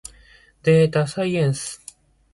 [0.63, 1.79] でーたさいえんす。